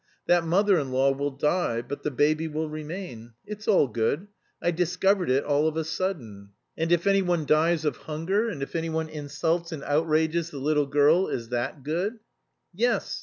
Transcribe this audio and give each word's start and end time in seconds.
That 0.25 0.43
mother 0.43 0.79
in 0.79 0.91
law 0.91 1.11
will 1.13 1.29
die; 1.29 1.83
but 1.83 2.01
the 2.01 2.09
baby 2.09 2.47
will 2.47 2.67
remain. 2.67 3.33
It's 3.45 3.67
all 3.67 3.87
good. 3.87 4.29
I 4.59 4.71
discovered 4.71 5.29
it 5.29 5.43
all 5.43 5.67
of 5.67 5.77
a 5.77 5.83
sudden." 5.83 6.53
"And 6.75 6.91
if 6.91 7.05
anyone 7.05 7.45
dies 7.45 7.85
of 7.85 7.97
hunger, 7.97 8.49
and 8.49 8.63
if 8.63 8.75
anyone 8.75 9.09
insults 9.09 9.71
and 9.71 9.83
outrages 9.83 10.49
the 10.49 10.57
little 10.57 10.87
girl, 10.87 11.27
is 11.27 11.49
that 11.49 11.83
good?" 11.83 12.13
"Yes! 12.73 13.19